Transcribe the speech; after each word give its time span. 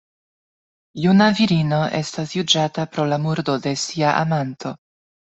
Juna 1.01 1.25
virino 1.39 1.81
estas 1.99 2.33
juĝata 2.37 2.85
pro 2.95 3.05
la 3.11 3.19
murdo 3.27 3.57
de 3.67 3.75
sia 3.83 4.15
amanto. 4.23 4.73